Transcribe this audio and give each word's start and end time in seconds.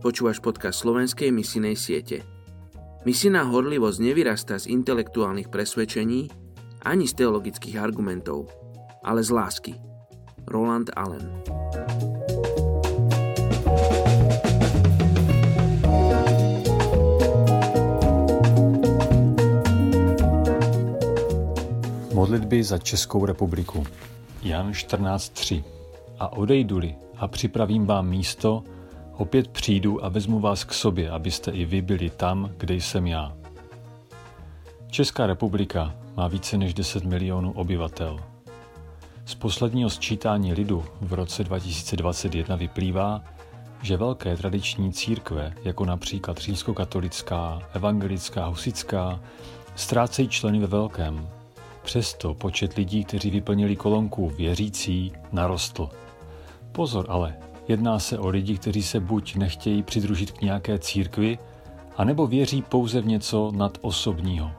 Počúvaš 0.00 0.40
podcast 0.40 0.80
slovenskej 0.80 1.28
misinej 1.28 1.76
siete. 1.76 2.24
Misijná 3.04 3.44
horlivosť 3.44 4.00
nevyrastá 4.00 4.56
z 4.56 4.72
intelektuálnych 4.72 5.52
presvedčení 5.52 6.32
ani 6.88 7.04
z 7.04 7.20
teologických 7.20 7.76
argumentov, 7.76 8.48
ale 9.04 9.20
z 9.20 9.28
lásky. 9.28 9.76
Roland 10.48 10.88
Allen 10.96 11.28
Modlitby 22.16 22.64
za 22.64 22.80
Českou 22.80 23.28
republiku. 23.28 23.84
Jan 24.40 24.72
14.3. 24.72 25.60
A 26.24 26.32
odejdu-li 26.32 26.96
a 27.20 27.28
připravím 27.28 27.84
vám 27.84 28.08
místo, 28.08 28.64
Opět 29.20 29.48
přijdu 29.48 30.04
a 30.04 30.08
vezmu 30.08 30.40
vás 30.40 30.64
k 30.64 30.72
sobě, 30.72 31.10
abyste 31.10 31.50
i 31.50 31.64
vy 31.64 31.82
byli 31.82 32.10
tam, 32.10 32.50
kde 32.56 32.74
jsem 32.74 33.06
já. 33.06 33.36
Česká 34.90 35.26
republika 35.26 35.94
má 36.16 36.28
více 36.28 36.58
než 36.58 36.74
10 36.74 37.04
milionů 37.04 37.52
obyvatel. 37.52 38.18
Z 39.24 39.34
posledního 39.34 39.90
sčítání 39.90 40.52
lidu 40.52 40.84
v 41.00 41.12
roce 41.12 41.44
2021 41.44 42.56
vyplývá, 42.56 43.24
že 43.82 43.96
velké 43.96 44.36
tradiční 44.36 44.92
církve, 44.92 45.52
jako 45.64 45.84
například 45.84 46.38
římskokatolická, 46.38 47.62
evangelická, 47.72 48.46
husická, 48.46 49.20
ztrácejí 49.74 50.28
členy 50.28 50.58
ve 50.58 50.66
velkém. 50.66 51.28
Přesto 51.82 52.34
počet 52.34 52.74
lidí, 52.74 53.04
kteří 53.04 53.30
vyplnili 53.30 53.76
kolonku 53.76 54.28
věřící, 54.28 55.12
narostl. 55.32 55.90
Pozor 56.72 57.06
ale, 57.08 57.49
Jedná 57.70 57.98
se 57.98 58.18
o 58.18 58.28
lidi, 58.28 58.58
kteří 58.58 58.82
se 58.82 59.00
buď 59.00 59.36
nechtějí 59.36 59.82
přidružit 59.82 60.30
k 60.30 60.40
nějaké 60.40 60.78
církvi, 60.78 61.38
anebo 61.96 62.26
věří 62.26 62.62
pouze 62.62 63.00
v 63.00 63.06
něco 63.06 63.52
nadosobního. 63.54 64.50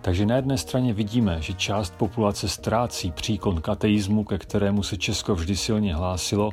Takže 0.00 0.26
na 0.26 0.36
jedné 0.36 0.58
straně 0.58 0.92
vidíme, 0.92 1.36
že 1.40 1.54
část 1.54 1.94
populace 1.96 2.48
ztrácí 2.48 3.10
příkon 3.10 3.60
k 3.60 3.68
ateismu, 3.68 4.24
ke 4.24 4.38
kterému 4.38 4.82
se 4.82 4.96
Česko 4.96 5.34
vždy 5.34 5.56
silně 5.56 5.94
hlásilo, 5.94 6.50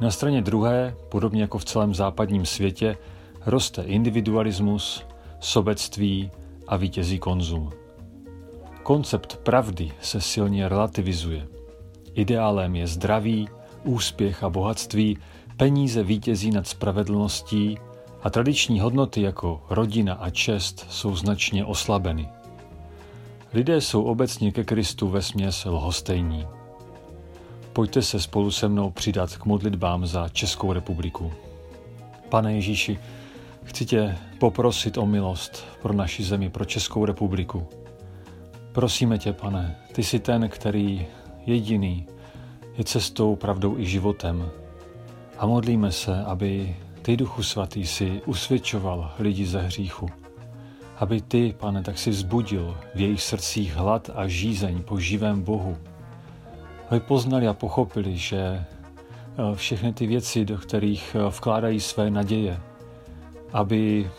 na 0.00 0.10
straně 0.10 0.42
druhé, 0.42 0.94
podobně 1.08 1.40
jako 1.42 1.58
v 1.58 1.64
celém 1.64 1.94
západním 1.94 2.46
světě, 2.46 2.96
roste 3.46 3.82
individualismus, 3.82 5.06
sobectví 5.40 6.30
a 6.66 6.76
vítězí 6.76 7.18
konzum. 7.18 7.70
Koncept 8.82 9.36
pravdy 9.36 9.92
se 10.00 10.20
silně 10.20 10.68
relativizuje. 10.68 11.46
Ideálem 12.14 12.76
je 12.76 12.86
zdraví, 12.86 13.48
úspěch 13.84 14.44
a 14.44 14.48
bohatství, 14.48 15.18
peníze 15.56 16.02
vítězí 16.02 16.50
nad 16.50 16.66
spravedlností 16.66 17.78
a 18.22 18.30
tradiční 18.30 18.80
hodnoty 18.80 19.22
jako 19.22 19.62
rodina 19.70 20.14
a 20.14 20.30
čest 20.30 20.86
jsou 20.90 21.16
značně 21.16 21.64
oslabeny. 21.64 22.28
Lidé 23.52 23.80
jsou 23.80 24.02
obecně 24.02 24.52
ke 24.52 24.64
Kristu 24.64 25.08
ve 25.08 25.22
směs 25.22 25.64
lhostejní. 25.64 26.46
Pojďte 27.72 28.02
se 28.02 28.20
spolu 28.20 28.50
se 28.50 28.68
mnou 28.68 28.90
přidat 28.90 29.36
k 29.36 29.44
modlitbám 29.44 30.06
za 30.06 30.28
Českou 30.28 30.72
republiku. 30.72 31.32
Pane 32.28 32.54
Ježíši, 32.54 32.98
chci 33.64 33.86
tě 33.86 34.18
poprosit 34.38 34.98
o 34.98 35.06
milost 35.06 35.66
pro 35.82 35.92
naši 35.92 36.24
zemi, 36.24 36.50
pro 36.50 36.64
Českou 36.64 37.04
republiku. 37.04 37.66
Prosíme 38.72 39.18
tě, 39.18 39.32
pane, 39.32 39.76
ty 39.92 40.02
jsi 40.02 40.18
ten, 40.18 40.48
který 40.48 41.06
jediný 41.46 42.06
je 42.78 42.84
cestou, 42.84 43.36
pravdou 43.36 43.78
i 43.78 43.86
životem. 43.86 44.50
A 45.38 45.46
modlíme 45.46 45.92
se, 45.92 46.24
aby 46.24 46.76
ty, 47.02 47.16
Duchu 47.16 47.42
Svatý, 47.42 47.86
si 47.86 48.22
usvědčoval 48.26 49.10
lidi 49.18 49.46
ze 49.46 49.60
hříchu. 49.60 50.08
Aby 50.96 51.20
ty, 51.20 51.54
pane, 51.58 51.82
tak 51.82 51.98
si 51.98 52.10
vzbudil 52.10 52.76
v 52.94 53.00
jejich 53.00 53.22
srdcích 53.22 53.74
hlad 53.74 54.10
a 54.14 54.28
žízeň 54.28 54.82
po 54.82 55.00
živém 55.00 55.42
Bohu. 55.42 55.76
Aby 56.90 57.00
poznali 57.00 57.48
a 57.48 57.54
pochopili, 57.54 58.16
že 58.16 58.38
eh, 58.38 58.64
všechny 59.54 59.92
ty 59.92 60.06
věci, 60.06 60.44
do 60.44 60.58
kterých 60.58 61.16
eh, 61.18 61.30
vkládají 61.30 61.80
své 61.80 62.10
naděje, 62.10 62.60
aby 63.52 64.10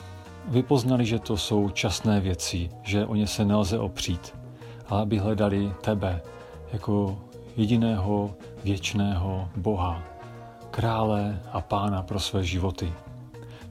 vypoznali, 0.48 1.06
že 1.06 1.20
to 1.20 1.38
jsou 1.38 1.70
časné 1.70 2.20
věci, 2.20 2.70
že 2.84 3.06
o 3.06 3.16
ně 3.16 3.28
se 3.28 3.46
nelze 3.46 3.80
opřít, 3.80 4.34
ale 4.88 5.02
aby 5.02 5.18
hledali 5.18 5.72
tebe 5.82 6.22
jako 6.74 7.18
jediného 7.58 8.36
věčného 8.64 9.50
Boha, 9.56 10.04
krále 10.72 11.42
a 11.52 11.62
pána 11.62 12.02
pro 12.04 12.20
své 12.20 12.44
životy. 12.44 12.94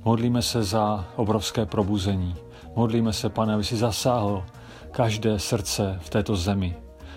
Modlíme 0.05 0.43
se 0.43 0.63
za 0.63 1.05
obrovské 1.17 1.67
probuzení. 1.67 2.35
Modlíme 2.77 3.13
se, 3.13 3.29
pane, 3.29 3.55
aby 3.55 3.65
si 3.65 3.77
zasáhl 3.77 4.45
každé 4.91 5.39
srdce 5.39 5.99
v 6.03 6.11
této 6.11 6.37
zemi. 6.37 6.77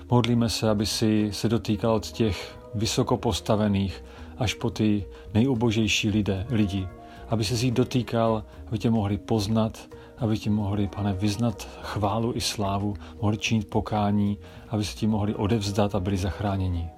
Modlíme 0.10 0.50
se, 0.50 0.70
aby 0.70 0.86
si 0.86 1.30
se 1.34 1.50
dotýkal 1.50 1.94
od 1.94 2.12
těch 2.12 2.58
vysoko 2.76 3.18
postavených 3.18 4.04
až 4.38 4.54
po 4.54 4.70
ty 4.70 5.06
nejubožejší 5.34 6.10
lidé, 6.10 6.46
lidi. 6.50 6.88
Aby 7.30 7.44
se 7.44 7.66
jich 7.66 7.74
dotýkal, 7.74 8.44
aby 8.68 8.80
tě 8.80 8.90
mohli 8.90 9.18
poznat, 9.18 9.90
aby 10.18 10.38
ti 10.38 10.50
mohli, 10.50 10.88
pane, 10.88 11.14
vyznat 11.14 11.68
chválu 11.82 12.36
i 12.36 12.42
slávu, 12.42 12.94
mohli 13.22 13.38
činit 13.38 13.70
pokání, 13.70 14.38
aby 14.70 14.86
se 14.86 14.98
ti 14.98 15.08
mohli 15.08 15.36
odevzdat 15.36 15.96
a 15.96 16.00
byli 16.00 16.18
zachráněni. 16.18 16.90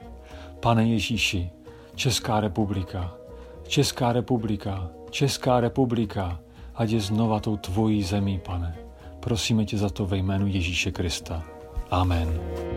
Pane 0.59 0.87
Ježíši, 0.87 1.49
Česká 1.95 2.39
republika, 2.39 3.13
Česká 3.67 4.13
republika, 4.13 4.89
Česká 5.09 5.59
republika, 5.59 6.39
ať 6.75 6.89
je 6.89 7.01
znova 7.01 7.39
tou 7.39 7.57
tvojí 7.57 8.03
zemí, 8.03 8.39
pane. 8.45 8.77
Prosíme 9.19 9.65
tě 9.65 9.77
za 9.77 9.89
to 9.89 10.05
ve 10.05 10.17
jménu 10.17 10.47
Ježíše 10.47 10.91
Krista. 10.91 11.43
Amen. 11.91 12.68